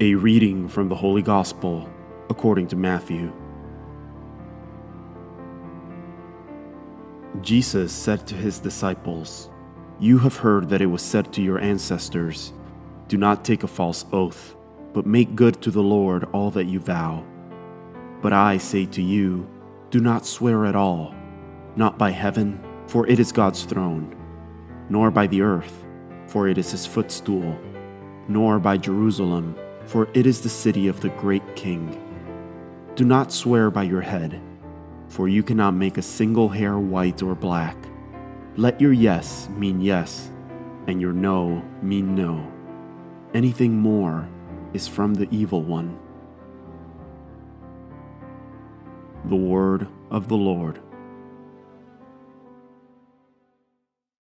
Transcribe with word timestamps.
A 0.00 0.14
reading 0.14 0.68
from 0.68 0.88
the 0.88 0.94
Holy 0.94 1.22
Gospel 1.22 1.90
according 2.30 2.68
to 2.68 2.76
Matthew. 2.76 3.32
Jesus 7.42 7.92
said 7.92 8.24
to 8.28 8.36
his 8.36 8.60
disciples, 8.60 9.50
You 9.98 10.18
have 10.18 10.36
heard 10.36 10.68
that 10.68 10.80
it 10.80 10.86
was 10.86 11.02
said 11.02 11.32
to 11.32 11.42
your 11.42 11.58
ancestors, 11.58 12.52
Do 13.08 13.16
not 13.16 13.44
take 13.44 13.64
a 13.64 13.66
false 13.66 14.04
oath, 14.12 14.54
but 14.92 15.04
make 15.04 15.34
good 15.34 15.60
to 15.62 15.70
the 15.72 15.82
Lord 15.82 16.28
all 16.32 16.52
that 16.52 16.66
you 16.66 16.78
vow. 16.78 17.26
But 18.22 18.32
I 18.32 18.58
say 18.58 18.86
to 18.86 19.02
you, 19.02 19.50
Do 19.90 19.98
not 19.98 20.24
swear 20.24 20.64
at 20.64 20.76
all, 20.76 21.12
not 21.74 21.98
by 21.98 22.12
heaven, 22.12 22.62
for 22.86 23.04
it 23.08 23.18
is 23.18 23.32
God's 23.32 23.64
throne, 23.64 24.14
nor 24.88 25.10
by 25.10 25.26
the 25.26 25.42
earth, 25.42 25.84
for 26.28 26.46
it 26.46 26.56
is 26.56 26.70
his 26.70 26.86
footstool, 26.86 27.58
nor 28.28 28.60
by 28.60 28.76
Jerusalem, 28.76 29.56
for 29.88 30.08
it 30.14 30.24
is 30.24 30.40
the 30.40 30.48
city 30.48 30.86
of 30.86 31.00
the 31.00 31.10
great 31.10 31.56
king. 31.56 32.00
Do 32.94 33.04
not 33.04 33.32
swear 33.32 33.70
by 33.70 33.82
your 33.82 34.02
head 34.02 34.40
for 35.08 35.28
you 35.28 35.42
cannot 35.42 35.74
make 35.74 35.98
a 35.98 36.02
single 36.02 36.48
hair 36.48 36.78
white 36.78 37.22
or 37.22 37.34
black. 37.34 37.76
Let 38.56 38.80
your 38.80 38.92
yes 38.92 39.48
mean 39.50 39.80
yes, 39.80 40.30
and 40.86 41.00
your 41.00 41.12
no 41.12 41.62
mean 41.82 42.14
no. 42.14 42.52
Anything 43.34 43.76
more 43.76 44.28
is 44.74 44.86
from 44.86 45.14
the 45.14 45.28
evil 45.30 45.62
one. 45.62 45.98
The 49.24 49.36
Word 49.36 49.88
of 50.10 50.28
the 50.28 50.36
Lord. 50.36 50.80